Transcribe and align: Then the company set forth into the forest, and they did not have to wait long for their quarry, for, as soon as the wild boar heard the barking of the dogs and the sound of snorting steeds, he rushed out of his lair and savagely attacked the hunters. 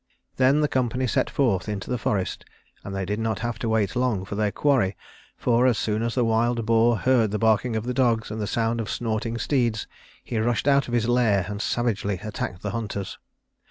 Then 0.37 0.61
the 0.61 0.67
company 0.67 1.05
set 1.05 1.29
forth 1.29 1.69
into 1.69 1.87
the 1.87 1.99
forest, 1.99 2.43
and 2.83 2.95
they 2.95 3.05
did 3.05 3.19
not 3.19 3.41
have 3.41 3.59
to 3.59 3.69
wait 3.69 3.95
long 3.95 4.25
for 4.25 4.33
their 4.33 4.51
quarry, 4.51 4.97
for, 5.37 5.67
as 5.67 5.77
soon 5.77 6.01
as 6.01 6.15
the 6.15 6.25
wild 6.25 6.65
boar 6.65 6.97
heard 6.97 7.29
the 7.29 7.37
barking 7.37 7.75
of 7.75 7.83
the 7.83 7.93
dogs 7.93 8.31
and 8.31 8.41
the 8.41 8.47
sound 8.47 8.81
of 8.81 8.89
snorting 8.89 9.37
steeds, 9.37 9.85
he 10.23 10.39
rushed 10.39 10.67
out 10.67 10.87
of 10.87 10.95
his 10.95 11.07
lair 11.07 11.45
and 11.47 11.61
savagely 11.61 12.19
attacked 12.23 12.63
the 12.63 12.71
hunters. 12.71 13.19